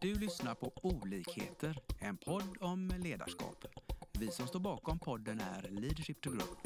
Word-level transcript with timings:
Du 0.00 0.14
lyssnar 0.14 0.54
på 0.54 0.72
Olikheter, 0.82 1.78
en 1.98 2.16
podd 2.16 2.56
om 2.60 2.92
ledarskap. 3.02 3.64
Vi 4.12 4.30
som 4.30 4.46
står 4.46 4.60
bakom 4.60 4.98
podden 4.98 5.40
är 5.40 5.68
Leadership 5.70 6.20
to 6.20 6.30
Grow. 6.30 6.56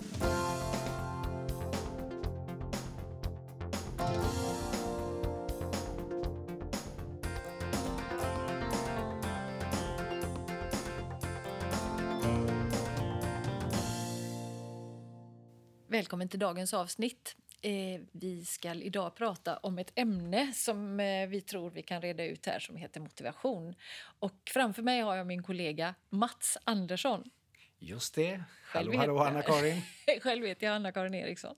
Välkommen 15.87 16.29
till 16.29 16.39
dagens 16.39 16.75
avsnitt. 16.75 17.37
Eh, 17.65 18.01
vi 18.13 18.45
ska 18.45 18.75
idag 18.75 19.15
prata 19.15 19.57
om 19.57 19.79
ett 19.79 19.93
ämne 19.95 20.53
som 20.53 21.01
eh, 21.01 21.29
vi 21.29 21.41
tror 21.41 21.71
vi 21.71 21.83
kan 21.83 22.03
reda 22.03 22.25
ut 22.25 22.47
här 22.47 22.59
som 22.59 22.77
heter 22.77 23.01
motivation. 23.01 23.75
Och 24.19 24.51
framför 24.51 24.83
mig 24.83 25.01
har 25.01 25.17
jag 25.17 25.27
min 25.27 25.43
kollega 25.43 25.95
Mats 26.11 26.59
Andersson. 26.65 27.31
Just 27.79 28.15
det. 28.15 28.45
Hallå, 28.65 28.97
hallå 28.97 29.19
Anna-Karin. 29.19 29.83
Själv 30.23 30.47
heter 30.47 30.67
jag 30.67 30.75
Anna-Karin 30.77 31.15
Eriksson. 31.15 31.57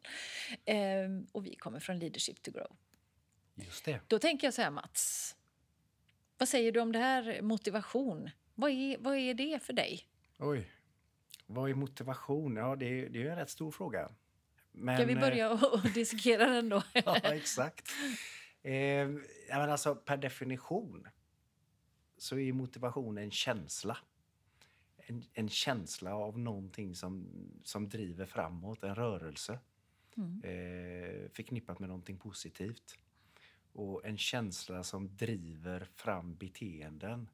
Eh, 0.65 0.77
och 1.33 1.47
vi 1.47 1.55
kommer 1.55 1.81
från 1.81 1.99
Leadership 1.99 2.43
to 2.43 2.51
Grow. 2.51 2.77
Just 3.55 3.85
det. 3.85 4.01
Då 4.07 4.19
tänker 4.19 4.47
jag 4.47 4.55
så 4.55 4.63
här, 4.63 4.71
Mats. 4.71 5.37
Vad 6.39 6.49
säger 6.49 6.73
du 6.73 6.81
om 6.81 6.93
det 6.93 6.99
här 6.99 7.43
motivation? 7.43 8.31
Vad 8.55 8.71
är, 8.71 8.97
vad 8.99 9.17
är 9.17 9.35
det 9.35 9.63
för 9.63 9.73
dig? 9.73 10.07
Oj. 10.39 10.71
Vad 11.47 11.71
är 11.71 11.75
motivation? 11.75 12.57
Ja, 12.57 12.77
det 12.77 13.09
det 13.09 13.23
är 13.23 13.31
en 13.31 13.37
rätt 13.37 13.51
stor 13.51 13.71
fråga. 13.71 14.11
Men, 14.77 14.97
Ska 14.97 15.07
vi 15.07 15.13
eh, 15.13 15.21
börja 15.21 15.53
och 15.53 15.91
dissekera 15.95 16.47
den 16.47 16.69
då? 16.69 16.83
Ja, 16.93 17.17
exakt. 17.17 17.93
Eh, 18.63 19.09
men 19.49 19.71
alltså, 19.71 19.95
per 19.95 20.17
definition 20.17 21.09
så 22.19 22.39
är 22.39 22.53
motivation 22.53 23.19
en 23.19 23.31
känsla. 23.31 23.99
En, 24.97 25.25
en 25.33 25.49
känsla 25.49 26.15
av 26.15 26.39
någonting 26.39 26.95
som, 26.95 27.29
som 27.65 27.89
driver 27.89 28.27
framåt, 28.27 28.83
en 28.85 28.95
rörelse. 28.95 29.59
Eh, 30.43 31.31
förknippat 31.31 31.79
med 31.79 31.89
någonting 31.89 32.19
positivt. 32.19 32.99
Och 33.73 34.05
en 34.05 34.19
känsla 34.19 34.83
som 34.83 35.17
driver 35.17 35.89
fram 35.95 36.35
beteenden. 36.35 37.31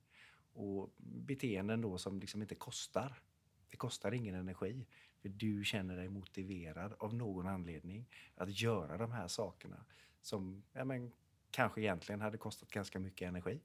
Och 0.53 0.95
beteenden 0.99 1.81
då 1.81 1.99
som 1.99 2.21
liksom 2.21 2.43
inte 2.43 2.55
kostar. 2.55 3.23
Det 3.71 3.77
kostar 3.77 4.13
ingen 4.13 4.35
energi. 4.35 4.87
För 5.23 5.29
du 5.29 5.65
känner 5.65 5.97
dig 5.97 6.09
motiverad 6.09 6.95
av 6.99 7.15
någon 7.15 7.47
anledning 7.47 8.07
att 8.35 8.61
göra 8.61 8.99
de 8.99 9.13
här 9.13 9.29
sakerna 9.29 9.85
som 10.23 10.63
ja, 10.73 10.85
men, 10.85 11.13
kanske 11.51 11.81
egentligen 11.81 12.21
hade 12.21 12.39
kostat 12.39 12.71
ganska 12.71 12.99
mycket 12.99 13.29
energi. 13.29 13.61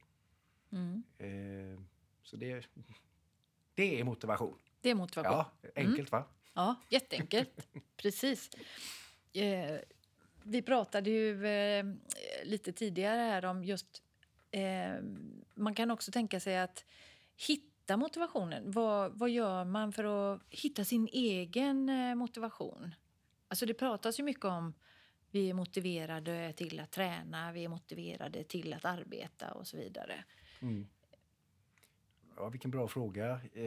Eh, 1.18 1.80
så 2.24 2.38
det, 2.38 2.68
det 3.76 4.00
är 4.00 4.04
motivation. 4.04 4.58
Det 4.82 4.90
är 4.90 4.96
motivation. 4.96 5.46
Ja, 5.62 5.72
enkelt 5.76 6.12
va? 6.12 6.26
Ja, 6.54 6.76
jätteenkelt. 6.90 7.68
Precis. 7.98 8.50
Eh, 9.34 9.80
vi 10.44 10.62
pratade 10.62 11.10
ju 11.10 11.48
eh, 11.48 11.86
lite 12.44 12.74
tidigare 12.74 13.20
här 13.20 13.46
om 13.46 13.64
just... 13.64 14.04
Eh, 14.52 14.94
man 15.54 15.76
kan 15.76 15.92
också 15.92 16.12
tänka 16.12 16.40
sig 16.40 16.58
att 16.60 16.86
hitta 17.48 17.75
motivationen. 17.90 18.72
Vad, 18.72 19.20
vad 19.20 19.30
gör 19.30 19.66
man 19.66 19.94
för 19.94 20.04
att 20.04 20.42
hitta 20.50 20.86
sin 20.86 21.08
egen 21.12 21.90
eh, 21.90 22.16
motivation? 22.16 22.96
Alltså 23.48 23.66
det 23.66 23.74
pratas 23.74 24.20
ju 24.20 24.24
mycket 24.24 24.46
om 24.46 24.74
vi 25.32 25.50
är 25.50 25.54
motiverade 25.54 26.54
till 26.54 26.80
att 26.80 26.92
träna, 26.92 27.52
vi 27.52 27.64
är 27.64 27.70
motiverade 27.70 28.44
till 28.44 28.74
att 28.74 28.86
arbeta 28.86 29.52
och 29.52 29.68
så 29.68 29.78
vidare. 29.78 30.24
Ja, 32.38 32.50
vilken 32.50 32.72
bra 32.72 32.88
fråga. 32.88 33.40
Eh, 33.54 33.66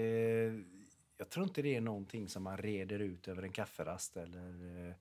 jag 1.17 1.31
tror 1.31 1.45
inte 1.45 1.63
det 1.63 1.77
är 1.77 1.81
någonting 1.81 2.29
som 2.29 2.43
man 2.43 2.59
reder 2.59 2.99
ut 2.99 3.29
över 3.29 3.43
en 3.43 3.53
kafferast 3.53 4.17
eller 4.17 4.87
eh, 4.89 4.95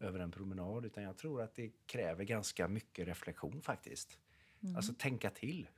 över 0.00 0.20
en 0.20 0.30
promenad. 0.30 0.84
Utan 0.84 1.02
jag 1.02 1.16
tror 1.16 1.42
att 1.42 1.54
det 1.54 1.70
kräver 1.86 2.24
ganska 2.24 2.68
mycket 2.68 3.08
reflektion 3.08 3.62
faktiskt. 3.62 4.18
Alltså 4.76 4.94
tänka 4.94 5.30
till. 5.30 5.68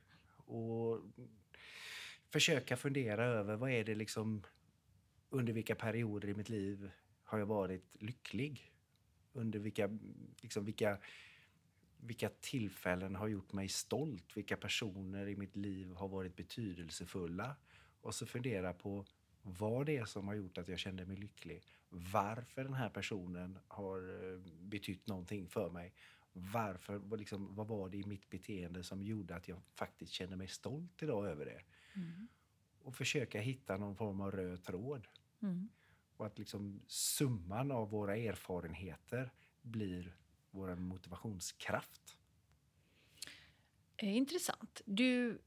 Och 0.45 0.99
försöka 2.33 2.77
fundera 2.77 3.25
över 3.25 3.55
vad 3.55 3.71
är 3.71 3.83
det 3.83 3.95
liksom 3.95 4.43
under 5.29 5.53
vilka 5.53 5.75
perioder 5.75 6.29
i 6.29 6.33
mitt 6.33 6.49
liv 6.49 6.91
har 7.23 7.39
jag 7.39 7.45
varit 7.45 7.95
lycklig? 7.99 8.71
Under 9.33 9.59
vilka, 9.59 9.99
liksom 10.41 10.65
vilka, 10.65 10.97
vilka 11.97 12.29
tillfällen 12.29 13.15
har 13.15 13.27
gjort 13.27 13.53
mig 13.53 13.69
stolt? 13.69 14.37
Vilka 14.37 14.57
personer 14.57 15.27
i 15.27 15.35
mitt 15.35 15.55
liv 15.55 15.93
har 15.93 16.07
varit 16.07 16.35
betydelsefulla? 16.35 17.55
Och 18.01 18.15
så 18.15 18.25
fundera 18.25 18.73
på 18.73 19.05
vad 19.41 19.85
det 19.85 19.97
är 19.97 20.05
som 20.05 20.27
har 20.27 20.35
gjort 20.35 20.57
att 20.57 20.67
jag 20.67 20.79
kände 20.79 21.05
mig 21.05 21.17
lycklig. 21.17 21.63
Varför 21.89 22.63
den 22.63 22.73
här 22.73 22.89
personen 22.89 23.59
har 23.67 23.99
eh, 23.99 24.39
betytt 24.61 25.07
någonting 25.07 25.47
för 25.47 25.69
mig. 25.69 25.93
Varför, 26.33 27.17
liksom, 27.17 27.55
vad 27.55 27.67
var 27.67 27.89
det 27.89 27.97
i 27.97 28.03
mitt 28.03 28.29
beteende 28.29 28.83
som 28.83 29.03
gjorde 29.03 29.35
att 29.35 29.47
jag 29.47 29.61
faktiskt 29.75 30.13
kände 30.13 30.35
mig 30.35 30.47
stolt 30.47 31.03
idag 31.03 31.27
över 31.27 31.45
det? 31.45 31.61
Och 32.83 32.95
försöka 32.95 33.39
hitta 33.39 33.77
någon 33.77 33.95
form 33.95 34.21
av 34.21 34.31
röd 34.31 34.63
tråd. 34.63 35.07
Och 36.17 36.25
att 36.25 36.37
liksom 36.39 36.81
summan 36.87 37.71
av 37.71 37.89
våra 37.89 38.17
erfarenheter 38.17 39.33
blir 39.61 40.17
vår 40.51 40.75
motivationskraft. 40.75 42.17
Eh, 43.97 44.15
Intressant. 44.17 44.81
Du, 44.85 45.41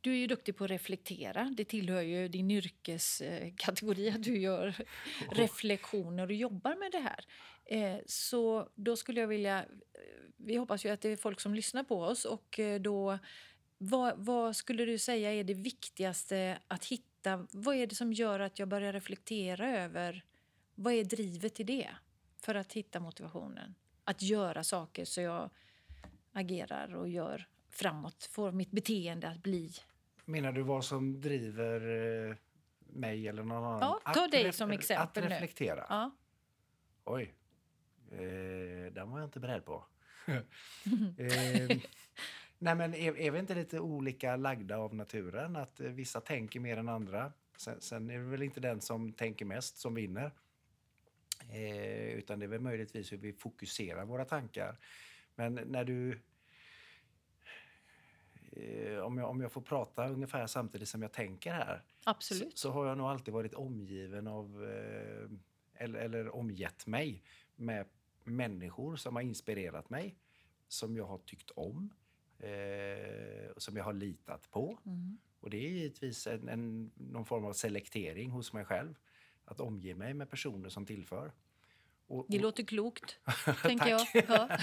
du 0.00 0.12
är 0.12 0.16
ju 0.16 0.26
duktig 0.26 0.56
på 0.56 0.64
att 0.64 0.70
reflektera. 0.70 1.44
Det 1.56 1.64
tillhör 1.64 2.02
ju 2.02 2.28
din 2.28 2.50
yrkeskategori 2.50 4.10
att 4.10 4.22
du 4.22 4.38
gör 4.38 4.74
reflektioner 5.32 6.26
och 6.26 6.32
jobbar 6.32 6.76
med 6.76 6.92
det 6.92 6.98
här. 6.98 7.24
Eh, 7.64 8.00
Så 8.06 8.68
då 8.74 8.96
skulle 8.96 9.20
jag 9.20 9.28
vilja... 9.28 9.58
eh, 9.62 9.66
Vi 10.36 10.56
hoppas 10.56 10.84
ju 10.84 10.88
att 10.88 11.00
det 11.00 11.08
är 11.08 11.16
folk 11.16 11.40
som 11.40 11.54
lyssnar 11.54 11.84
på 11.84 12.02
oss. 12.02 12.24
och 12.24 12.60
då... 12.80 13.18
Vad, 13.78 14.14
vad 14.18 14.56
skulle 14.56 14.84
du 14.84 14.98
säga 14.98 15.32
är 15.32 15.44
det 15.44 15.54
viktigaste 15.54 16.58
att 16.68 16.84
hitta? 16.84 17.46
Vad 17.52 17.76
är 17.76 17.86
det 17.86 17.94
som 17.94 18.12
gör 18.12 18.40
att 18.40 18.58
jag 18.58 18.68
börjar 18.68 18.92
reflektera 18.92 19.70
över... 19.70 20.24
Vad 20.74 20.92
är 20.92 21.04
drivet 21.04 21.60
i 21.60 21.64
det 21.64 21.88
för 22.40 22.54
att 22.54 22.72
hitta 22.72 23.00
motivationen? 23.00 23.74
Att 24.04 24.22
göra 24.22 24.64
saker 24.64 25.04
så 25.04 25.20
jag 25.20 25.50
agerar 26.32 26.94
och 26.94 27.08
gör 27.08 27.46
framåt, 27.70 28.28
får 28.32 28.52
mitt 28.52 28.70
beteende 28.70 29.28
att 29.28 29.42
bli... 29.42 29.72
Menar 30.24 30.52
du 30.52 30.62
vad 30.62 30.84
som 30.84 31.20
driver 31.20 31.80
eh, 32.30 32.36
mig 32.78 33.28
eller 33.28 33.42
någon 33.42 33.64
annan? 33.64 33.80
Ja, 33.80 34.12
ta 34.14 34.24
att 34.24 34.30
dig 34.30 34.52
som 34.52 34.70
exempel 34.70 35.24
Att 35.24 35.30
reflektera? 35.30 35.86
Ja. 35.88 36.10
Oj. 37.04 37.34
Eh, 38.10 38.92
den 38.92 39.10
var 39.10 39.18
jag 39.18 39.26
inte 39.26 39.40
beredd 39.40 39.64
på. 39.64 39.84
eh, 40.26 41.78
nej 42.58 42.74
men 42.74 42.94
är, 42.94 43.16
är 43.16 43.30
vi 43.30 43.38
inte 43.38 43.54
lite 43.54 43.80
olika 43.80 44.36
lagda 44.36 44.78
av 44.78 44.94
naturen? 44.94 45.56
Att 45.56 45.80
eh, 45.80 45.90
vissa 45.90 46.20
tänker 46.20 46.60
mer 46.60 46.76
än 46.76 46.88
andra. 46.88 47.32
Sen, 47.56 47.80
sen 47.80 48.10
är 48.10 48.18
det 48.18 48.24
väl 48.24 48.42
inte 48.42 48.60
den 48.60 48.80
som 48.80 49.12
tänker 49.12 49.44
mest 49.44 49.78
som 49.78 49.94
vinner. 49.94 50.32
Eh, 51.48 52.14
utan 52.14 52.38
det 52.38 52.46
är 52.46 52.48
väl 52.48 52.60
möjligtvis 52.60 53.12
hur 53.12 53.16
vi 53.16 53.32
fokuserar 53.32 54.04
våra 54.04 54.24
tankar. 54.24 54.76
Men 55.34 55.54
när 55.54 55.84
du... 55.84 56.20
Eh, 58.52 58.98
om, 58.98 59.18
jag, 59.18 59.30
om 59.30 59.40
jag 59.40 59.52
får 59.52 59.60
prata 59.60 60.08
ungefär 60.08 60.46
samtidigt 60.46 60.88
som 60.88 61.02
jag 61.02 61.12
tänker 61.12 61.52
här 61.52 61.82
Absolut. 62.04 62.58
så, 62.58 62.68
så 62.68 62.70
har 62.70 62.86
jag 62.86 62.98
nog 62.98 63.06
alltid 63.06 63.34
varit 63.34 63.54
omgiven 63.54 64.26
av, 64.26 64.64
eh, 64.64 65.30
eller, 65.84 65.98
eller 65.98 66.34
omgett 66.34 66.86
mig 66.86 67.22
med 67.56 67.86
människor 68.24 68.96
som 68.96 69.16
har 69.16 69.22
inspirerat 69.22 69.90
mig, 69.90 70.16
som 70.68 70.96
jag 70.96 71.04
har 71.04 71.18
tyckt 71.18 71.50
om, 71.50 71.90
eh, 72.38 73.50
som 73.56 73.76
jag 73.76 73.84
har 73.84 73.92
litat 73.92 74.50
på. 74.50 74.78
Och 75.40 75.50
det 75.50 75.56
är 75.56 75.68
givetvis 75.70 76.26
en, 76.26 76.48
en, 76.48 76.90
någon 76.94 77.24
form 77.24 77.44
av 77.44 77.52
selektering 77.52 78.30
hos 78.30 78.52
mig 78.52 78.64
själv, 78.64 78.94
att 79.44 79.60
omge 79.60 79.94
mig 79.94 80.14
med 80.14 80.30
personer 80.30 80.68
som 80.68 80.86
tillför. 80.86 81.32
Och, 82.06 82.26
Det 82.28 82.36
och- 82.36 82.42
låter 82.42 82.64
klokt, 82.64 83.18
tänker 83.62 83.86
jag. 83.88 84.06
Ja. 84.28 84.58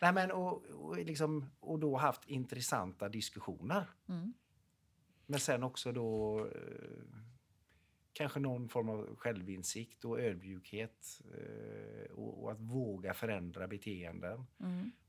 Nej, 0.00 0.12
men, 0.12 0.30
och, 0.30 0.64
och, 0.64 0.96
liksom, 0.96 1.50
och 1.60 1.78
då 1.78 1.96
haft 1.96 2.28
intressanta 2.28 3.08
diskussioner. 3.08 3.86
Men 5.26 5.40
sen 5.40 5.62
också 5.62 5.92
då 5.92 6.38
eh, 6.46 6.52
kanske 8.12 8.40
någon 8.40 8.68
form 8.68 8.88
av 8.88 9.16
självinsikt 9.16 10.04
och 10.04 10.20
ödmjukhet. 10.20 11.22
Eh, 11.34 12.12
och, 12.12 12.52
att 12.52 12.60
våga 12.60 13.14
förändra 13.14 13.68
beteenden. 13.68 14.46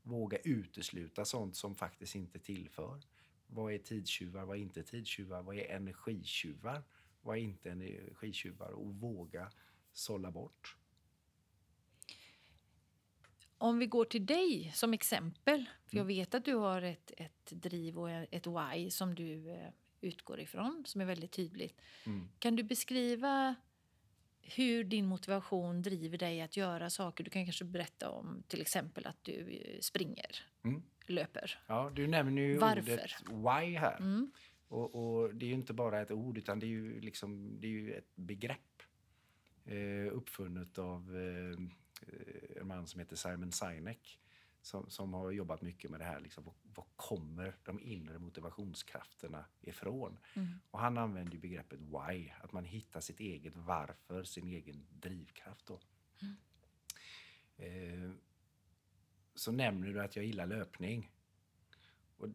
Våga 0.02 0.38
utesluta 0.38 1.24
sånt 1.24 1.56
som 1.56 1.74
faktiskt 1.74 2.14
inte 2.14 2.38
tillför. 2.38 3.00
Vad 3.46 3.72
är 3.72 3.78
tidstjuvar? 3.78 4.44
Vad 4.44 4.56
är 4.56 4.60
inte 4.60 4.82
tidstjuvar? 4.82 5.42
Vad 5.42 5.56
är 5.56 5.64
energitjuvar? 5.64 6.82
Vad 7.22 7.36
är 7.36 7.40
inte 7.40 7.70
energitjuvar? 7.70 8.70
Och 8.70 8.94
våga 8.94 9.50
sålla 9.92 10.30
bort. 10.30 10.76
Om 13.58 13.78
vi 13.78 13.86
går 13.86 14.04
till 14.04 14.26
dig 14.26 14.72
som 14.74 14.92
exempel, 14.94 15.64
för 15.86 15.96
jag 15.96 16.04
vet 16.04 16.34
att 16.34 16.44
du 16.44 16.54
har 16.54 16.82
ett, 16.82 17.12
ett 17.16 17.46
driv 17.50 17.98
och 17.98 18.10
ett 18.10 18.46
why 18.46 18.90
som 18.90 19.14
du 19.14 19.50
eh, 19.50 19.70
utgår 20.04 20.40
ifrån, 20.40 20.82
som 20.86 21.00
är 21.00 21.04
väldigt 21.04 21.32
tydligt. 21.32 21.80
Mm. 22.06 22.28
Kan 22.38 22.56
du 22.56 22.62
beskriva 22.62 23.54
hur 24.40 24.84
din 24.84 25.06
motivation 25.06 25.82
driver 25.82 26.18
dig 26.18 26.40
att 26.40 26.56
göra 26.56 26.90
saker? 26.90 27.24
Du 27.24 27.30
kan 27.30 27.44
kanske 27.44 27.64
berätta 27.64 28.10
om 28.10 28.42
till 28.48 28.60
exempel 28.60 29.06
att 29.06 29.24
du 29.24 29.32
eh, 29.50 29.80
springer, 29.80 30.30
Mm. 30.64 30.82
löper. 31.06 31.58
Ja, 31.66 31.90
du 31.94 32.06
nämner 32.06 32.42
ju 32.42 32.58
Varför? 32.58 32.80
ordet 32.92 33.14
why 33.30 33.76
här. 33.78 33.96
Mm. 33.96 34.30
Och, 34.68 34.94
och 34.94 35.34
det 35.34 35.46
är 35.46 35.48
ju 35.48 35.54
inte 35.54 35.72
bara 35.72 36.00
ett 36.00 36.10
ord 36.10 36.38
utan 36.38 36.58
det 36.58 36.66
är 36.66 36.68
ju, 36.68 37.00
liksom, 37.00 37.60
det 37.60 37.66
är 37.66 37.70
ju 37.70 37.92
ett 37.92 38.16
begrepp. 38.16 38.82
Eh, 39.66 40.12
uppfunnet 40.16 40.78
av 40.78 41.16
eh, 41.16 42.60
en 42.60 42.66
man 42.66 42.86
som 42.86 43.00
heter 43.00 43.16
Simon 43.16 43.52
Sinek. 43.52 44.18
Som, 44.64 44.90
som 44.90 45.14
har 45.14 45.30
jobbat 45.30 45.62
mycket 45.62 45.90
med 45.90 46.00
det 46.00 46.04
här. 46.04 46.20
Liksom, 46.20 46.44
var, 46.44 46.54
var 46.74 46.86
kommer 46.96 47.56
de 47.64 47.80
inre 47.80 48.18
motivationskrafterna 48.18 49.44
ifrån? 49.60 50.18
Mm. 50.34 50.48
Och 50.70 50.78
han 50.78 50.98
använder 50.98 51.38
begreppet 51.38 51.80
why. 51.80 52.30
Att 52.42 52.52
man 52.52 52.64
hittar 52.64 53.00
sitt 53.00 53.20
eget 53.20 53.56
varför, 53.56 54.24
sin 54.24 54.46
egen 54.46 54.86
drivkraft. 54.90 55.66
Då. 55.66 55.80
Eh, 57.56 58.10
så 59.34 59.52
nämner 59.52 59.88
du 59.88 60.00
att 60.00 60.16
jag 60.16 60.24
gillar 60.24 60.46
löpning. 60.46 61.10
Och 62.16 62.28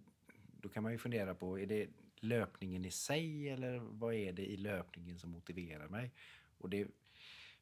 då 0.61 0.69
kan 0.69 0.83
man 0.83 0.91
ju 0.91 0.97
fundera 0.97 1.35
på, 1.35 1.59
är 1.59 1.65
det 1.65 1.89
löpningen 2.19 2.85
i 2.85 2.91
sig 2.91 3.49
eller 3.49 3.77
vad 3.79 4.13
är 4.13 4.33
det 4.33 4.45
i 4.45 4.57
löpningen 4.57 5.19
som 5.19 5.29
motiverar 5.29 5.87
mig? 5.87 6.11
Och 6.57 6.69
det, 6.69 6.87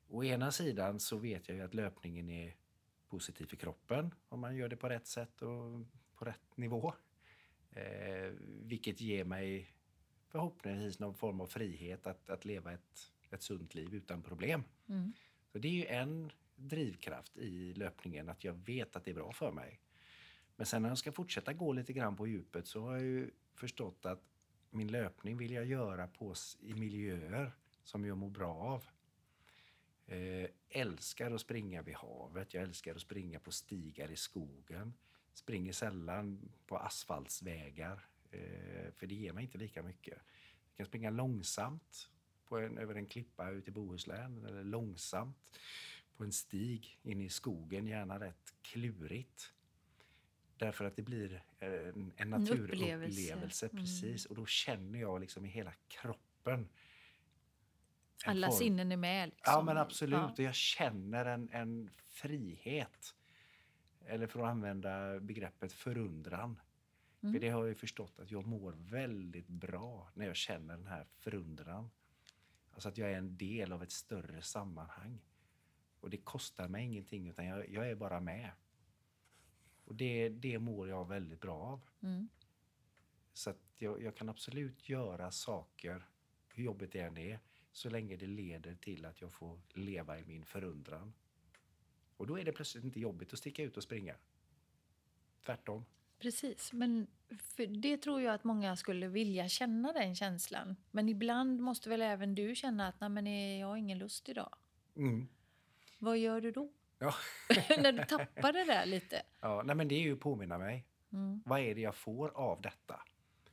å 0.07 0.23
ena 0.23 0.51
sidan 0.51 0.99
så 0.99 1.17
vet 1.17 1.47
jag 1.47 1.57
ju 1.57 1.63
att 1.63 1.73
löpningen 1.73 2.29
är 2.29 2.55
positiv 3.09 3.45
för 3.45 3.56
kroppen 3.56 4.13
om 4.30 4.39
man 4.39 4.56
gör 4.56 4.69
det 4.69 4.77
på 4.77 4.89
rätt 4.89 5.07
sätt 5.07 5.42
och 5.42 5.86
på 6.15 6.25
rätt 6.25 6.57
nivå. 6.57 6.94
Eh, 7.71 8.31
vilket 8.63 9.01
ger 9.01 9.24
mig 9.24 9.74
förhoppningsvis 10.27 11.00
någon 11.00 11.13
form 11.13 11.42
av 11.42 11.48
frihet 11.48 12.07
att, 12.07 12.30
att 12.30 12.45
leva 12.45 12.74
ett, 12.74 13.12
ett 13.30 13.42
sunt 13.42 13.75
liv 13.75 13.95
utan 13.95 14.24
problem. 14.24 14.63
Mm. 14.88 15.13
Så 15.51 15.59
det 15.59 15.68
är 15.68 15.71
ju 15.71 15.86
en 15.86 16.31
drivkraft 16.56 17.38
i 17.38 17.74
löpningen, 17.74 18.30
att 18.30 18.44
jag 18.44 18.54
vet 18.54 18.95
att 18.95 19.04
det 19.04 19.12
är 19.12 19.15
bra 19.15 19.31
för 19.31 19.51
mig. 19.51 19.81
Men 20.56 20.65
sen 20.65 20.81
när 20.81 20.89
jag 20.89 20.98
ska 20.98 21.12
fortsätta 21.12 21.53
gå 21.53 21.74
lite 21.74 21.94
grann 21.94 22.15
på 22.15 22.27
djupet 22.27 22.68
så 22.68 22.81
har 22.81 22.94
jag 22.94 23.03
ju 23.03 23.31
förstått 23.56 24.06
att 24.06 24.24
min 24.69 24.88
löpning 24.88 25.38
vill 25.38 25.51
jag 25.51 25.65
göra 25.65 26.07
på, 26.07 26.33
i 26.60 26.74
miljöer 26.74 27.51
som 27.83 28.06
jag 28.06 28.18
mår 28.18 28.30
bra 28.30 28.53
av. 28.53 28.83
Eh, 30.07 30.50
älskar 30.69 31.31
att 31.31 31.42
springa 31.42 31.81
vid 31.81 31.95
havet, 31.95 32.54
jag 32.54 32.63
älskar 32.63 32.95
att 32.95 33.01
springa 33.01 33.39
på 33.39 33.51
stigar 33.51 34.12
i 34.12 34.15
skogen. 34.15 34.94
Springer 35.33 35.74
sällan 35.74 36.50
på 36.68 36.77
asfaltsvägar, 36.77 38.07
eh, 38.31 38.92
för 38.92 39.07
det 39.07 39.15
ger 39.15 39.33
mig 39.33 39.44
inte 39.44 39.57
lika 39.57 39.83
mycket. 39.83 40.18
Jag 40.69 40.77
kan 40.77 40.86
springa 40.86 41.09
långsamt 41.09 42.09
på 42.45 42.57
en, 42.57 42.77
över 42.77 42.95
en 42.95 43.06
klippa 43.06 43.50
ute 43.50 43.69
i 43.69 43.74
Bohuslän 43.74 44.45
eller 44.45 44.63
långsamt 44.63 45.59
på 46.18 46.24
en 46.24 46.31
stig 46.31 47.00
in 47.03 47.21
i 47.21 47.30
skogen, 47.30 47.88
gärna 47.88 48.19
rätt 48.19 48.53
klurigt. 48.62 49.53
Därför 50.57 50.86
att 50.86 50.95
det 50.95 51.01
blir 51.01 51.44
en, 51.60 52.13
en 52.18 52.30
naturupplevelse. 52.30 53.21
upplevelse. 53.21 53.69
Mm. 53.71 53.83
Precis, 53.83 54.25
och 54.25 54.36
då 54.36 54.45
känner 54.45 55.00
jag 55.00 55.21
liksom 55.21 55.45
i 55.45 55.50
hela 55.50 55.74
kroppen. 55.88 56.69
Alla 58.25 58.47
form- 58.47 58.57
sinnen 58.57 58.91
är 58.91 58.97
med. 58.97 59.29
Liksom. 59.29 59.53
Ja, 59.53 59.61
men 59.61 59.77
absolut. 59.77 60.19
Ja. 60.37 60.43
Jag 60.43 60.55
känner 60.55 61.25
en, 61.25 61.49
en 61.51 61.89
frihet. 62.07 63.15
Eller 64.05 64.27
för 64.27 64.39
att 64.39 64.45
använda 64.45 65.19
begreppet 65.19 65.73
förundran. 65.73 66.59
Mm. 67.21 67.33
För 67.33 67.39
det 67.39 67.49
har 67.49 67.59
jag 67.59 67.69
ju 67.69 67.75
förstått 67.75 68.19
att 68.19 68.31
jag 68.31 68.47
mår 68.47 68.71
väldigt 68.77 69.47
bra 69.47 70.11
när 70.13 70.25
jag 70.25 70.35
känner 70.35 70.77
den 70.77 70.87
här 70.87 71.05
förundran. 71.19 71.89
Alltså 72.71 72.89
att 72.89 72.97
jag 72.97 73.11
är 73.11 73.17
en 73.17 73.37
del 73.37 73.71
av 73.71 73.83
ett 73.83 73.91
större 73.91 74.41
sammanhang. 74.41 75.19
Och 75.99 76.09
det 76.09 76.17
kostar 76.17 76.67
mig 76.67 76.85
ingenting 76.85 77.27
utan 77.29 77.45
jag, 77.45 77.69
jag 77.69 77.89
är 77.89 77.95
bara 77.95 78.19
med. 78.19 78.51
Och 79.85 79.95
det, 79.95 80.29
det 80.29 80.59
mår 80.59 80.89
jag 80.89 81.07
väldigt 81.07 81.41
bra 81.41 81.57
av. 81.57 81.81
Mm. 82.03 82.29
Så 83.33 83.49
att 83.49 83.61
jag, 83.77 84.03
jag 84.03 84.15
kan 84.15 84.29
absolut 84.29 84.89
göra 84.89 85.31
saker, 85.31 86.07
hur 86.47 86.63
jobbigt 86.63 86.91
det 86.91 86.99
än 86.99 87.17
är, 87.17 87.39
så 87.77 87.89
länge 87.89 88.15
det 88.15 88.27
leder 88.27 88.75
till 88.75 89.06
att 89.06 89.21
jag 89.21 89.33
får 89.33 89.59
leva 89.74 90.19
i 90.19 90.25
min 90.25 90.45
förundran. 90.45 91.13
Och 92.18 92.27
då 92.27 92.39
är 92.39 92.45
det 92.45 92.51
plötsligt 92.51 92.83
inte 92.83 93.00
jobbigt 93.00 93.33
att 93.33 93.39
sticka 93.39 93.63
ut 93.63 93.77
och 93.77 93.83
springa. 93.83 94.15
Tvärtom. 95.45 95.85
Precis, 96.19 96.74
men 96.74 97.07
det 97.81 97.97
tror 97.97 98.21
jag 98.21 98.33
att 98.33 98.44
många 98.44 98.75
skulle 98.75 99.07
vilja 99.07 99.50
känna 99.50 99.94
den 99.94 100.15
känslan. 100.15 100.75
Men 100.91 101.09
ibland 101.09 101.59
måste 101.59 101.89
väl 101.89 102.01
även 102.01 102.35
du 102.35 102.56
känna 102.56 102.88
att 102.88 103.00
Nej, 103.00 103.09
men 103.09 103.57
jag 103.59 103.68
har 103.68 103.77
ingen 103.77 103.97
lust 104.00 104.29
idag. 104.29 104.56
Mm. 104.95 105.27
Vad 106.00 106.18
gör 106.18 106.41
du 106.41 106.51
då? 106.51 106.71
Ja. 107.00 107.13
När 107.77 107.91
du 107.91 108.06
tappar 108.06 108.53
det 108.53 108.65
där 108.65 108.85
lite. 108.85 109.21
Ja, 109.39 109.63
nej 109.65 109.75
men 109.75 109.88
det 109.88 109.95
är 109.95 110.01
ju 110.01 110.13
att 110.13 110.19
påminna 110.19 110.57
mig. 110.57 110.85
Mm. 111.12 111.41
Vad 111.45 111.59
är 111.59 111.75
det 111.75 111.81
jag 111.81 111.95
får 111.95 112.29
av 112.29 112.62
detta? 112.62 113.01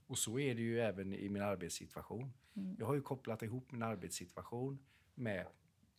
Och 0.07 0.19
så 0.19 0.39
är 0.39 0.55
det 0.55 0.63
ju 0.63 0.81
även 0.81 1.13
i 1.13 1.29
min 1.29 1.43
arbetssituation. 1.43 2.33
Mm. 2.57 2.77
Jag 2.79 2.87
har 2.87 2.95
ju 2.95 3.03
kopplat 3.03 3.43
ihop 3.43 3.73
min 3.73 3.83
arbetssituation 3.83 4.79
med 5.15 5.47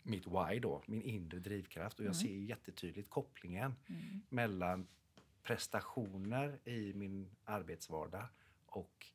mitt 0.04 0.28
why 0.28 0.60
då, 0.60 0.84
min 0.86 1.02
inre 1.02 1.40
drivkraft. 1.40 2.00
Och 2.00 2.06
jag 2.06 2.16
ser 2.16 2.30
ju 2.32 2.46
jättetydligt 2.46 3.10
kopplingen 3.10 3.76
Mm. 3.88 4.22
mellan 4.30 4.88
prestationer 5.44 6.60
i 6.70 6.94
min 6.94 7.30
arbetsvardag 7.44 8.28
och 8.66 9.06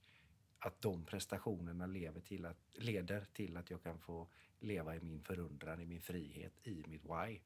att 0.59 0.83
de 0.83 1.05
prestationerna 1.05 1.87
lever 1.87 2.21
till 2.21 2.45
att, 2.47 2.59
leder 2.75 3.25
till 3.33 3.57
att 3.57 3.71
jag 3.71 3.83
kan 3.83 3.99
få 3.99 4.29
leva 4.61 4.97
i 4.97 5.01
min 5.01 5.23
förundran, 5.23 5.81
i 5.81 5.87
min 5.87 6.01
frihet, 6.01 6.53
i 6.63 6.85
mitt 6.89 7.05
why. 7.05 7.41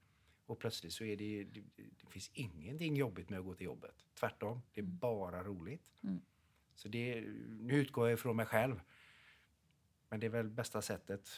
Och 0.46 0.58
plötsligt 0.58 0.92
så 0.92 1.04
är 1.04 1.16
det, 1.16 1.44
det, 1.44 1.62
det 1.76 2.06
finns 2.10 2.30
ingenting 2.34 2.96
jobbigt 2.96 3.30
med 3.30 3.38
att 3.38 3.44
gå 3.44 3.54
till 3.54 3.66
jobbet. 3.66 3.94
Tvärtom, 4.20 4.62
det 4.72 4.80
är 4.80 4.84
bara 4.84 5.44
roligt. 5.44 5.82
Mm. 6.02 6.20
Så 6.84 6.88
det, 6.90 7.20
nu 7.60 7.74
utgår 7.74 8.08
jag 8.08 8.14
ifrån 8.14 8.36
mig 8.36 8.46
själv. 8.46 8.80
Men 10.08 10.20
det 10.20 10.26
är 10.26 10.30
väl 10.30 10.50
bästa 10.50 10.82
sättet 10.82 11.28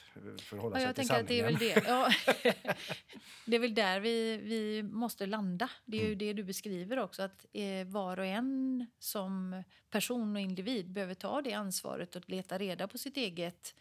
för 0.41 0.57
att 0.57 0.63
hålla 0.63 0.77
Ja, 0.81 0.81
sig 0.81 0.87
jag 0.87 0.95
till 0.97 1.13
att 1.15 1.29
det 1.29 1.41
är 1.41 1.45
väl 1.45 1.55
sanningen. 1.59 1.83
det. 1.85 1.89
Ja. 1.89 2.11
det 3.47 3.57
är 3.57 3.61
väl 3.61 3.75
där 3.75 4.01
vi, 4.01 4.37
vi 4.37 4.83
måste 4.83 5.27
landa. 5.27 5.71
Det 5.85 5.97
är 5.97 6.01
ju 6.01 6.07
Mm. 6.07 6.19
det 6.19 6.33
du 6.33 6.45
beskriver 6.45 6.99
också. 6.99 7.23
Att 7.23 7.47
eh, 7.53 7.87
var 7.87 8.17
och 8.19 8.27
en 8.27 8.87
som 8.99 9.63
person 9.91 10.37
och 10.37 10.43
individ 10.43 10.91
behöver 10.91 11.15
ta 11.15 11.43
det 11.43 11.53
ansvaret 11.53 12.17
och 12.17 12.29
leta 12.31 12.59
reda 12.59 12.89
på 12.89 12.99
sitt 12.99 13.17
eget 13.17 13.75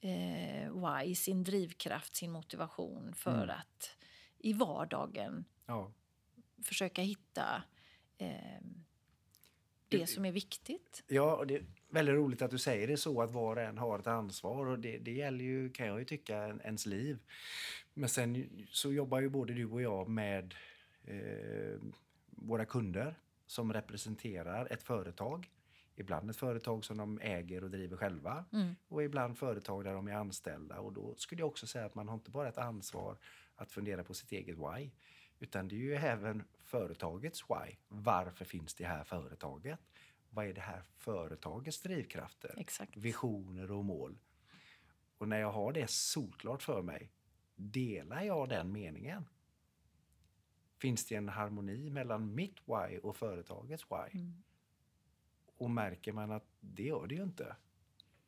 eh, 0.00 0.72
why, 0.72 1.14
sin 1.14 1.44
drivkraft, 1.44 2.14
sin 2.16 2.30
motivation 2.32 3.14
för 3.14 3.34
Mm. 3.44 3.50
att 3.50 3.96
i 4.38 4.52
vardagen 4.52 5.44
Ja. 5.66 5.92
försöka 6.64 7.02
hitta 7.02 7.62
eh, 8.18 8.60
det 10.00 10.06
som 10.06 10.24
är 10.24 10.32
viktigt. 10.32 11.04
Ja, 11.08 11.44
det 11.48 11.54
är 11.54 11.64
väldigt 11.88 12.14
roligt 12.14 12.42
att 12.42 12.50
du 12.50 12.58
säger 12.58 12.86
det 12.86 12.96
så, 12.96 13.22
att 13.22 13.32
var 13.32 13.56
och 13.56 13.62
en 13.62 13.78
har 13.78 13.98
ett 13.98 14.06
ansvar. 14.06 14.66
Och 14.66 14.78
det, 14.78 14.98
det 14.98 15.12
gäller 15.12 15.44
ju, 15.44 15.70
kan 15.70 15.86
jag 15.86 15.98
ju 15.98 16.04
tycka, 16.04 16.36
en, 16.36 16.60
ens 16.60 16.86
liv. 16.86 17.18
Men 17.94 18.08
sen 18.08 18.48
så 18.68 18.92
jobbar 18.92 19.20
ju 19.20 19.28
både 19.28 19.52
du 19.54 19.66
och 19.66 19.82
jag 19.82 20.08
med 20.08 20.54
eh, 21.04 21.78
våra 22.26 22.64
kunder 22.64 23.14
som 23.46 23.72
representerar 23.72 24.72
ett 24.72 24.82
företag. 24.82 25.50
Ibland 25.96 26.30
ett 26.30 26.36
företag 26.36 26.84
som 26.84 26.96
de 26.96 27.18
äger 27.22 27.64
och 27.64 27.70
driver 27.70 27.96
själva 27.96 28.44
Mm. 28.52 28.74
och 28.88 29.02
ibland 29.02 29.38
företag 29.38 29.84
där 29.84 29.94
de 29.94 30.08
är 30.08 30.14
anställda. 30.14 30.80
Och 30.80 30.92
då 30.92 31.14
skulle 31.16 31.40
jag 31.40 31.48
också 31.48 31.66
säga 31.66 31.84
att 31.84 31.94
man 31.94 32.08
har 32.08 32.14
inte 32.14 32.30
bara 32.30 32.48
ett 32.48 32.58
ansvar 32.58 33.16
att 33.56 33.72
fundera 33.72 34.04
på 34.04 34.14
sitt 34.14 34.32
eget 34.32 34.56
why, 34.56 34.90
utan 35.38 35.68
det 35.68 35.74
är 35.74 35.78
ju 35.78 35.94
även 35.94 36.44
företagets 36.60 37.44
why. 37.50 37.76
Varför 37.88 38.44
finns 38.44 38.74
det 38.74 38.84
här 38.84 39.04
företaget? 39.04 39.80
Vad 40.30 40.46
är 40.46 40.54
det 40.54 40.60
här 40.60 40.82
företagets 40.96 41.82
drivkrafter? 41.82 42.54
Exakt. 42.56 42.96
Visioner 42.96 43.70
och 43.70 43.84
mål. 43.84 44.18
Och 45.18 45.28
när 45.28 45.38
jag 45.38 45.52
har 45.52 45.72
det 45.72 45.90
solklart 45.90 46.62
för 46.62 46.82
mig, 46.82 47.12
delar 47.54 48.22
jag 48.22 48.48
den 48.48 48.72
meningen? 48.72 49.28
Finns 50.76 51.06
det 51.06 51.14
en 51.14 51.28
harmoni 51.28 51.90
mellan 51.90 52.34
mitt 52.34 52.56
why 52.66 52.98
och 52.98 53.16
företagets 53.16 53.84
why? 53.90 54.20
Mm. 54.20 54.42
Och 55.56 55.70
märker 55.70 56.12
man 56.12 56.30
att 56.30 56.46
det 56.60 56.82
gör 56.82 57.06
det 57.06 57.14
ju 57.14 57.22
inte, 57.22 57.56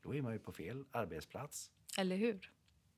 då 0.00 0.14
är 0.14 0.22
man 0.22 0.32
ju 0.32 0.38
på 0.38 0.52
fel 0.52 0.84
arbetsplats. 0.90 1.70
Eller 1.98 2.16
hur? 2.16 2.52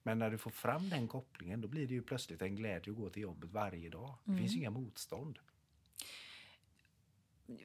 Men 0.09 0.19
när 0.19 0.31
du 0.31 0.39
får 0.39 0.51
fram 0.51 0.89
den 0.89 1.09
kopplingen, 1.09 1.61
då 1.61 1.69
blir 1.69 1.87
det 1.87 1.95
ju 1.95 2.03
plötsligt 2.03 2.43
en 2.43 2.57
glädje 2.57 2.93
att 2.93 2.99
gå 2.99 3.11
till 3.11 3.23
jobbet 3.23 3.51
varje 3.51 3.89
dag. 3.91 4.15
Det 4.25 4.31
Mm. 4.31 4.43
finns 4.43 4.57
inga 4.57 4.71
motstånd. 4.71 5.39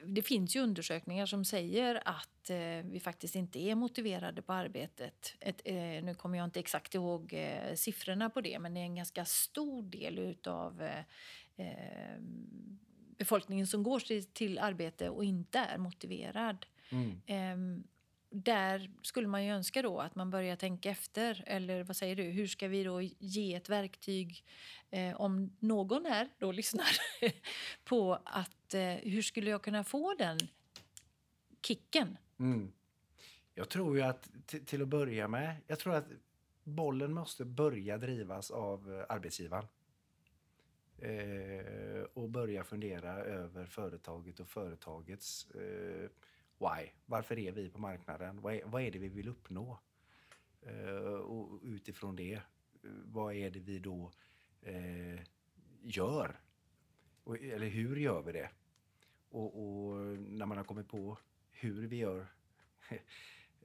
Det 0.06 0.22
finns 0.22 0.56
ju 0.56 0.60
undersökningar 0.60 1.26
som 1.26 1.44
säger 1.44 2.02
att 2.08 2.50
eh, 2.50 2.90
vi 2.90 3.00
faktiskt 3.00 3.34
inte 3.34 3.58
är 3.58 3.74
motiverade 3.74 4.42
på 4.42 4.52
arbetet. 4.52 5.34
Ett, 5.40 5.60
eh, 5.64 5.74
nu 5.76 6.14
kommer 6.14 6.38
jag 6.38 6.44
inte 6.44 6.60
exakt 6.60 6.94
ihåg 6.94 7.32
eh, 7.32 7.74
siffrorna 7.74 8.30
på 8.30 8.40
det, 8.40 8.58
men 8.58 8.74
det 8.74 8.80
är 8.80 8.84
en 8.84 8.94
ganska 8.94 9.24
stor 9.24 9.82
del 9.82 10.18
utav 10.18 10.82
eh, 10.82 11.04
eh, 11.56 12.18
befolkningen 13.18 13.66
som 13.66 13.82
går 13.82 14.00
till, 14.00 14.24
till 14.24 14.58
arbete 14.58 15.08
och 15.08 15.24
inte 15.24 15.58
är 15.58 15.78
motiverad. 15.78 16.66
Mm. 16.90 17.84
Där 18.36 18.90
skulle 19.02 19.28
man 19.28 19.44
ju 19.44 19.50
önska 19.50 19.82
då 19.82 20.00
att 20.00 20.14
man 20.14 20.30
börjar 20.30 20.56
tänka 20.56 20.90
efter. 20.90 21.44
Eller 21.46 21.82
vad 21.84 21.96
säger 21.96 22.16
du? 22.16 22.22
Hur 22.22 22.46
ska 22.46 22.68
vi 22.68 22.84
då 22.84 23.02
ge 23.02 23.54
ett 23.54 23.68
verktyg 23.68 24.44
eh, 24.90 25.20
om 25.20 25.56
någon 25.58 26.06
här 26.06 26.28
då 26.38 26.52
lyssnar 26.52 26.86
på 27.84 28.18
att 28.24 28.74
eh, 28.74 28.82
hur 28.82 29.22
skulle 29.22 29.50
jag 29.50 29.62
kunna 29.62 29.84
få 29.84 30.14
den 30.14 30.38
kicken? 31.62 32.16
Mm. 32.38 32.72
Jag 33.54 33.68
tror 33.68 33.96
ju 33.96 34.02
att 34.02 34.30
till, 34.66 34.82
att 34.82 34.88
börja 34.88 35.28
med, 35.28 35.56
jag 35.66 35.78
tror 35.78 35.94
att 35.94 36.06
bollen 36.64 37.12
måste 37.12 37.44
börja 37.44 37.98
drivas 37.98 38.50
av 38.50 38.94
eh, 38.94 39.04
arbetsgivaren. 39.08 39.66
Eh, 40.98 42.02
och 42.14 42.28
börja 42.28 42.64
fundera 42.64 43.12
över 43.12 43.66
företaget 43.66 44.40
och 44.40 44.48
företagets 44.48 45.50
eh, 45.50 46.10
why. 46.58 46.90
Varför 47.06 47.38
är 47.38 47.52
vi 47.52 47.70
på 47.70 47.78
marknaden? 47.78 48.40
Vad 48.40 48.54
är, 48.54 48.64
vad 48.64 48.82
är 48.82 48.90
det 48.90 48.98
vi 48.98 49.08
vill 49.08 49.28
uppnå? 49.28 49.78
Eh, 50.62 51.04
och 51.04 51.60
utifrån 51.62 52.16
det, 52.16 52.32
eh, 52.32 52.40
vad 53.04 53.34
är 53.34 53.50
det 53.50 53.60
vi 53.60 53.78
då 53.78 54.12
eh, 54.62 55.20
gör? 55.82 56.40
Och, 57.24 57.38
eller 57.38 57.68
hur 57.68 57.96
gör 57.96 58.22
vi 58.22 58.32
det? 58.32 58.50
Och, 59.28 59.62
och 59.62 59.96
när 60.18 60.46
man 60.46 60.56
har 60.56 60.64
kommit 60.64 60.88
på 60.88 61.18
hur 61.50 61.86
vi 61.86 61.96
gör 61.96 62.26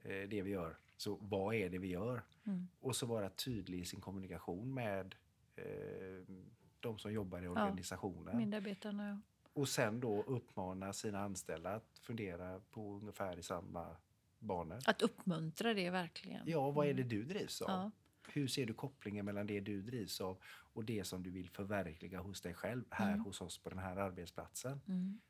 eh, 0.02 0.28
det 0.28 0.42
vi 0.42 0.50
gör, 0.50 0.78
så 0.96 1.18
vad 1.20 1.54
är 1.54 1.70
det 1.70 1.78
vi 1.78 1.88
gör? 1.88 2.22
Mm. 2.46 2.68
Och 2.80 2.96
så 2.96 3.06
vara 3.06 3.30
tydlig 3.30 3.80
i 3.80 3.84
sin 3.84 4.00
kommunikation 4.00 4.74
med 4.74 5.14
eh, 5.56 6.34
de 6.80 6.98
som 6.98 7.12
jobbar 7.12 7.42
i 7.42 7.48
organisationen. 7.48 8.36
Medarbetarna, 8.36 9.08
ja. 9.08 9.29
Och 9.52 9.68
sen 9.68 10.00
då 10.00 10.22
uppmana 10.22 10.92
sina 10.92 11.18
anställda 11.20 11.70
att 11.74 11.98
fundera 12.02 12.60
på 12.70 12.94
ungefär 12.94 13.38
i 13.38 13.42
samma 13.42 13.96
banor. 14.38 14.78
Att 14.86 15.02
uppmuntra 15.02 15.74
det 15.74 15.90
verkligen. 15.90 16.42
Ja, 16.48 16.70
vad 16.70 16.86
är 16.86 16.94
det 16.94 17.02
du 17.02 17.24
drivs 17.24 17.62
av? 17.62 17.68
Ja. 17.70 17.90
Hur 18.32 18.46
ser 18.48 18.66
du 18.66 18.74
kopplingen 18.74 19.24
mellan 19.24 19.46
det 19.46 19.60
du 19.60 19.82
drivs 19.82 20.20
av 20.20 20.38
och 20.48 20.84
det 20.84 21.04
som 21.04 21.22
du 21.22 21.30
vill 21.30 21.50
förverkliga 21.50 22.20
hos 22.20 22.40
dig 22.40 22.54
själv 22.54 22.84
här 22.90 23.08
Mm. 23.12 23.20
hos 23.24 23.40
oss 23.40 23.58
på 23.58 23.68
den 23.70 23.78
här 23.78 23.96
arbetsplatsen? 23.96 24.80
Mm. 24.88 25.20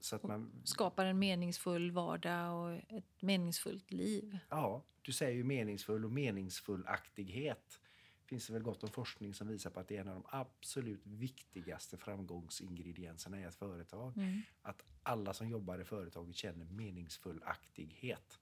Så 0.00 0.16
att 0.16 0.22
man, 0.22 0.52
Skapar 0.64 1.04
en 1.04 1.18
meningsfull 1.18 1.90
vardag 1.90 2.54
och 2.62 2.72
ett 2.98 3.22
meningsfullt 3.22 3.90
liv. 3.92 4.38
ja, 4.48 4.84
du 5.02 5.12
säger 5.12 5.32
ju 5.36 5.44
meningsfull 5.44 6.04
och 6.04 6.12
meningsfullaktighet. 6.12 7.80
Finns 8.28 8.46
det 8.46 8.52
väl 8.52 8.62
gott 8.62 8.82
om 8.82 8.90
forskning 8.90 9.34
som 9.34 9.48
visar 9.48 9.70
på 9.70 9.80
att 9.80 9.88
det 9.88 9.96
är 9.96 10.00
en 10.00 10.08
av 10.08 10.14
de 10.14 10.24
absolut 10.26 11.06
viktigaste 11.06 11.96
framgångsingredienserna 11.96 13.40
i 13.40 13.42
ett 13.42 13.54
företag. 13.54 14.16
Mm. 14.16 14.42
Att 14.62 14.84
alla 15.02 15.34
som 15.34 15.48
jobbar 15.48 15.78
i 15.78 15.84
företaget 15.84 16.36
känner 16.36 16.64
meningsfullaktighet. 16.64 18.38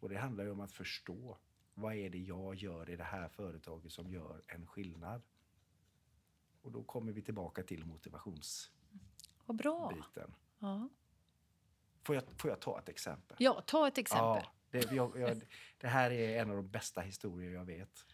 Och 0.00 0.08
det 0.08 0.18
handlar 0.18 0.44
ju 0.44 0.50
om 0.50 0.60
att 0.60 0.72
förstå 0.72 1.38
vad 1.74 1.94
är 1.94 2.10
det 2.10 2.18
jag 2.18 2.54
gör 2.54 2.90
i 2.90 2.96
det 2.96 3.04
här 3.04 3.28
företaget 3.28 3.92
som 3.92 4.10
gör 4.10 4.42
en 4.46 4.66
skillnad. 4.66 5.22
Och 6.62 6.72
då 6.72 6.82
kommer 6.82 7.12
vi 7.12 7.22
tillbaka 7.22 7.62
till 7.62 7.84
motivationsbiten. 7.84 10.34
Ja. 10.58 10.88
Får, 12.02 12.14
jag, 12.14 12.24
får 12.38 12.50
jag 12.50 12.60
ta 12.60 12.78
ett 12.78 12.88
exempel? 12.88 13.36
ja, 13.40 13.62
ta 13.66 13.88
ett 13.88 13.98
exempel. 13.98 14.42
Ja, 14.44 14.52
det, 14.70 14.92
jag, 14.92 15.18
jag, 15.18 15.42
det 15.78 15.88
här 15.88 16.10
är 16.10 16.42
en 16.42 16.50
av 16.50 16.56
de 16.56 16.70
bästa 16.70 17.00
historier 17.00 17.50
jag 17.50 17.64
vet. 17.64 18.06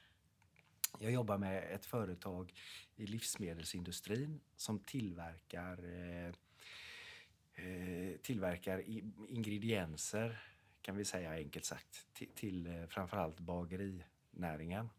Jag 0.99 1.13
jobbar 1.13 1.39
med 1.39 1.75
ett 1.75 1.87
företag 1.87 2.53
i 2.97 3.07
livsmedelsindustrin 3.07 4.41
som 4.57 4.79
tillverkar, 4.79 5.85
eh, 5.85 6.33
eh, 7.65 8.17
tillverkar 8.23 8.83
ingredienser, 9.29 10.43
kan 10.83 10.97
vi 10.97 11.05
säga 11.05 11.31
enkelt 11.33 11.65
sagt, 11.65 12.07
till, 12.13 12.29
till 12.35 12.67
eh, 12.67 12.87
framförallt 12.87 13.41
bagerinäringen. 13.41 14.91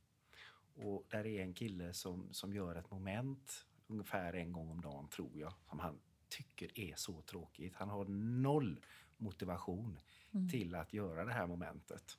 Och 0.76 1.06
där 1.10 1.26
är 1.26 1.42
en 1.42 1.54
kille 1.54 1.94
som, 1.94 2.34
som 2.34 2.54
gör 2.54 2.76
ett 2.76 2.92
moment 2.92 3.66
ungefär 3.88 4.34
en 4.34 4.52
gång 4.54 4.70
om 4.72 4.82
dagen, 4.82 5.08
tror 5.08 5.40
jag, 5.40 5.54
som 5.70 5.80
han 5.80 6.00
tycker 6.30 6.80
är 6.80 6.96
så 6.96 7.22
tråkigt. 7.22 7.76
Han 7.76 7.90
har 7.90 8.06
noll 8.06 8.80
motivation 9.18 10.00
Mm. 10.34 10.50
till 10.50 10.76
att 10.76 10.94
göra 10.94 11.26
det 11.26 11.32
här 11.34 11.48
momentet. 11.48 12.18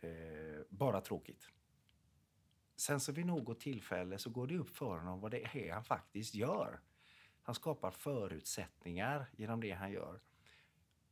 Eh, 0.00 0.62
bara 0.68 1.00
tråkigt. 1.00 1.48
Sen 2.78 3.00
så 3.00 3.12
vid 3.12 3.26
något 3.26 3.60
tillfälle 3.60 4.18
så 4.18 4.30
går 4.30 4.46
det 4.46 4.58
upp 4.58 4.76
för 4.76 4.98
honom 4.98 5.20
vad 5.20 5.30
det 5.30 5.66
är 5.66 5.72
han 5.72 5.84
faktiskt 5.84 6.34
gör. 6.34 6.80
Han 7.42 7.54
skapar 7.54 7.90
förutsättningar 7.90 9.26
genom 9.36 9.60
det 9.60 9.70
han 9.70 9.92
gör 9.92 10.20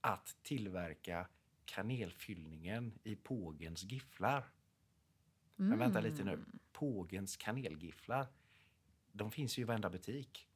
att 0.01 0.37
tillverka 0.43 1.29
kanelfyllningen 1.65 2.99
i 3.03 3.17
pågens 3.17 3.83
gifflar. 3.83 4.45
Men 5.57 5.79
vänta 5.79 6.01
lite 6.01 6.25
nu. 6.25 6.33
Mm. 6.33 6.59
Pågens 6.73 7.37
kanelgifflar, 7.37 8.27
de 9.13 9.31
finns 9.31 9.59
ju 9.59 9.63
i 9.63 9.65
varenda 9.65 9.91
butik. 9.91 10.49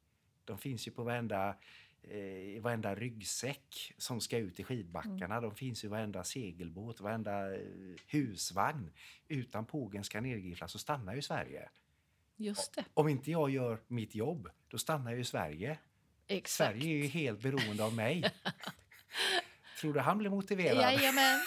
De 0.45 0.57
finns 0.57 0.87
ju 0.87 0.91
på 0.91 1.03
varenda, 1.03 1.57
i 2.03 2.59
varenda 2.59 2.95
ryggsäck 2.95 3.93
som 3.97 4.21
ska 4.21 4.37
ut 4.37 4.59
i 4.59 4.63
skidbackarna. 4.63 5.41
De 5.41 5.55
finns 5.55 5.83
i 5.83 5.87
varenda 5.87 6.23
segelbåt, 6.23 6.99
varenda 7.01 7.55
eh, 7.55 7.61
husvagn. 8.07 8.91
Utan 9.27 9.65
pågens 9.65 10.09
kanelgifflar 10.09 10.67
så 10.67 10.79
stannar 10.79 11.15
ju 11.15 11.21
Sverige. 11.21 11.69
Just 12.37 12.73
det. 12.75 12.83
Om 12.93 13.07
inte 13.07 13.31
jag 13.31 13.49
gör 13.49 13.79
mitt 13.87 14.15
jobb, 14.15 14.49
då 14.67 14.77
stannar 14.77 15.11
ju 15.11 15.23
Sverige. 15.23 15.77
Exakt. 16.27 16.51
Sverige 16.73 16.93
är 16.93 16.97
ju 16.97 17.07
helt 17.07 17.39
beroende 17.41 17.83
av 17.83 17.93
mig. 17.95 18.23
Tror 19.81 19.93
du 19.93 19.99
han 19.99 20.17
blir 20.17 20.29
motiverad? 20.29 20.77
Jajamän, 20.77 21.39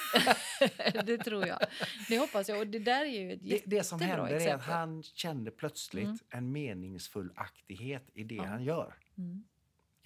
det 1.06 1.18
tror 1.18 1.46
jag. 1.46 1.58
Det 2.08 2.18
hoppas 2.18 2.48
jag. 2.48 2.58
Och 2.58 2.66
det 2.66 2.78
där 2.78 3.00
är 3.04 3.20
ju 3.20 3.32
ett 3.32 3.38
Det, 3.42 3.62
det 3.66 3.84
som 3.84 4.00
händer 4.00 4.26
är 4.26 4.36
att 4.36 4.42
exempel. 4.42 4.68
han 4.72 5.02
kände 5.02 5.50
plötsligt 5.50 6.04
Mm. 6.04 6.18
en 6.30 6.52
meningsfull 6.52 7.32
aktighet 7.36 8.10
i 8.14 8.24
det 8.24 8.34
Ja. 8.34 8.44
han 8.44 8.64
gör. 8.64 8.94
Mm. 9.18 9.44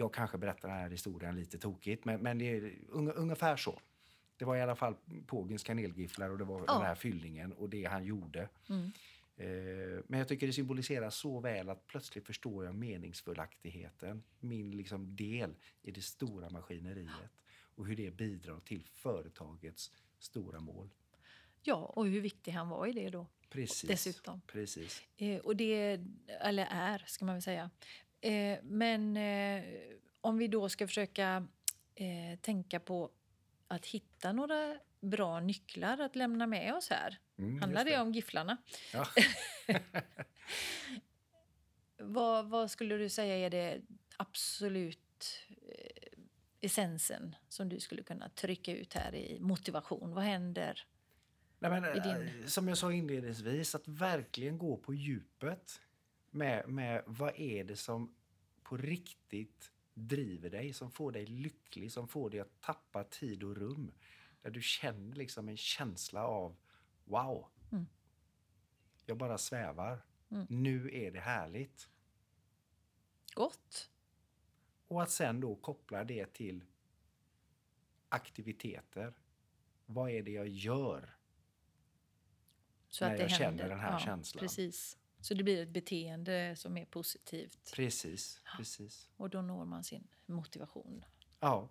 Jag 0.00 0.14
kanske 0.14 0.38
berättar 0.38 0.68
den 0.68 0.76
här 0.78 0.90
historien 0.90 1.36
lite 1.36 1.58
tokigt, 1.58 2.04
men, 2.04 2.20
men 2.20 2.38
det 2.38 2.44
är 2.44 2.60
unge- 2.90 3.12
ungefär 3.12 3.56
så. 3.56 3.80
Det 4.36 4.44
var 4.44 4.56
i 4.56 4.62
alla 4.62 4.76
fall 4.76 4.94
pågens 5.26 5.62
kanelgifflar 5.62 6.30
och 6.30 6.38
det 6.38 6.44
var 6.44 6.64
Ja. 6.66 6.72
den 6.72 6.82
här 6.82 6.94
fyllningen 6.94 7.52
och 7.52 7.68
det 7.68 7.84
han 7.84 8.04
gjorde. 8.04 8.48
Mm. 8.68 8.92
Eh, 9.36 10.02
men 10.06 10.18
jag 10.18 10.28
tycker 10.28 10.46
det 10.46 10.52
symboliserar 10.52 11.10
så 11.10 11.40
väl 11.40 11.68
att 11.68 11.86
plötsligt 11.86 12.26
förstår 12.26 12.64
jag 12.64 12.74
meningsfullaktigheten, 12.74 14.22
min 14.40 14.70
liksom 14.76 15.16
del 15.16 15.54
i 15.82 15.90
det 15.90 16.02
stora 16.02 16.50
maskineriet 16.50 17.32
och 17.76 17.86
hur 17.86 17.96
det 17.96 18.10
bidrar 18.10 18.60
till 18.60 18.88
företagets 18.94 19.92
stora 20.18 20.60
mål. 20.60 20.88
Ja, 21.62 21.74
och 21.76 22.06
hur 22.06 22.20
viktig 22.20 22.52
han 22.52 22.68
var 22.68 22.86
i 22.86 22.92
det 22.92 23.08
då. 23.10 23.26
Precis. 23.50 23.88
Dessutom. 23.88 24.40
Precis. 24.46 25.02
Eh, 25.16 25.38
och 25.38 25.56
det, 25.56 26.00
eller 26.40 26.66
är, 26.70 27.04
ska 27.06 27.24
man 27.24 27.34
väl 27.34 27.42
säga. 27.42 27.70
Eh, 28.20 28.58
men 28.62 29.16
eh, 29.16 29.64
om 30.20 30.38
vi 30.38 30.48
då 30.48 30.68
ska 30.68 30.86
försöka 30.86 31.46
eh, 31.94 32.38
tänka 32.40 32.80
på 32.80 33.10
att 33.68 33.86
hitta 33.86 34.32
några 34.32 34.78
bra 35.00 35.40
nycklar 35.40 35.98
att 36.00 36.16
lämna 36.16 36.46
med 36.46 36.74
oss 36.74 36.90
här. 36.90 37.18
Mm, 37.38 37.60
Handlar 37.60 37.80
just 37.84 37.92
det 37.96 38.00
om 38.02 38.12
gifflarna? 38.12 38.56
Ja. 38.92 39.06
Vad, 42.00 42.48
vad 42.50 42.70
skulle 42.70 42.96
du 42.96 43.08
säga 43.08 43.36
är 43.36 43.50
det 43.50 43.80
absolut 44.16 45.46
eh, 45.50 46.18
essensen 46.60 47.36
som 47.48 47.68
du 47.68 47.80
skulle 47.80 48.02
kunna 48.02 48.28
trycka 48.28 48.72
ut 48.76 48.94
här 48.94 49.14
i 49.14 49.38
motivation? 49.40 50.14
Vad 50.14 50.24
händer? 50.24 50.86
Nej, 51.58 51.70
men, 51.70 51.82
din- 52.02 52.40
eh, 52.42 52.46
Som 52.46 52.68
jag 52.68 52.78
sa 52.78 52.92
inledningsvis, 52.92 53.74
att 53.74 53.88
verkligen 53.88 54.58
gå 54.58 54.76
på 54.76 54.94
djupet 54.94 55.80
med, 56.30 56.68
med 56.68 57.02
vad 57.06 57.40
är 57.40 57.64
det 57.64 57.76
som 57.76 58.14
på 58.62 58.76
riktigt 58.76 59.72
driver 59.94 60.50
dig, 60.50 60.72
som 60.72 60.90
får 60.90 61.12
dig 61.12 61.26
lycklig, 61.26 61.92
som 61.92 62.08
får 62.08 62.30
dig 62.30 62.40
att 62.40 62.60
tappa 62.60 63.04
tid 63.04 63.42
och 63.42 63.56
rum. 63.56 63.92
Där 64.42 64.50
du 64.50 64.62
känner 64.62 65.16
liksom 65.16 65.48
en 65.48 65.56
känsla 65.56 66.24
av 66.24 66.56
wow, 67.04 67.46
Mm. 67.72 67.86
jag 69.06 69.16
bara 69.16 69.38
svävar. 69.38 70.04
Mm. 70.30 70.46
Nu 70.50 70.90
är 70.92 71.10
det 71.12 71.20
härligt. 71.20 71.88
Gott. 73.34 73.90
Och 74.88 75.02
att 75.02 75.10
sen 75.10 75.40
då 75.40 75.56
koppla 75.56 76.04
det 76.04 76.32
till 76.32 76.64
aktiviteter. 78.08 79.14
Vad 79.86 80.10
är 80.10 80.22
det 80.22 80.30
jag 80.30 80.48
gör? 80.48 81.16
Så 82.88 83.04
När 83.04 83.16
jag 83.16 83.30
känner 83.30 83.44
händer. 83.44 83.68
den 83.68 83.78
här 83.80 83.92
ja, 83.92 83.98
känslan. 83.98 84.40
Precis. 84.40 84.98
Så 85.20 85.34
det 85.34 85.42
blir 85.44 85.62
ett 85.62 85.68
beteende 85.68 86.56
som 86.56 86.76
är 86.76 86.84
positivt 86.84 87.72
Precis, 87.74 88.42
precis. 88.56 89.08
och 89.16 89.30
då 89.30 89.42
når 89.42 89.64
man 89.64 89.84
sin 89.84 90.08
motivation. 90.26 91.04
Ja, 91.40 91.68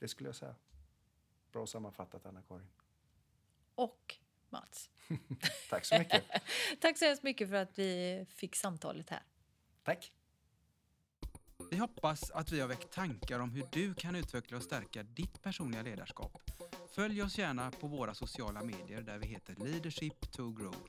det 0.00 0.08
skulle 0.08 0.28
jag 0.28 0.36
säga. 0.36 0.54
Bra 1.52 1.66
sammanfattat, 1.66 2.26
Anna-Karin. 2.26 2.68
Och 3.74 4.16
Mats, 4.50 4.90
Tack 5.70 5.84
så 5.84 5.98
mycket. 5.98 6.24
tack 6.80 6.98
så 6.98 7.04
hemskt 7.04 7.22
mycket 7.22 7.48
för 7.48 7.56
att 7.56 7.78
vi 7.78 8.26
fick 8.30 8.56
samtalet 8.56 9.10
här. 9.10 9.22
Tack. 9.82 10.12
Vi 11.70 11.76
hoppas 11.76 12.30
att 12.30 12.52
vi 12.52 12.60
har 12.60 12.68
väckt 12.68 12.90
tankar 12.92 13.40
om 13.40 13.50
hur 13.50 13.66
du 13.72 13.94
kan 13.94 14.16
utveckla 14.16 14.56
och 14.56 14.62
stärka 14.62 15.02
ditt 15.02 15.42
personliga 15.42 15.82
ledarskap. 15.82 16.50
Följ 16.94 17.22
oss 17.22 17.38
gärna 17.38 17.70
på 17.70 17.86
våra 17.86 18.14
sociala 18.14 18.62
medier 18.62 19.02
där 19.02 19.18
vi 19.18 19.26
heter 19.26 19.54
Leadership 19.58 20.32
to 20.32 20.50
Grow. 20.52 20.88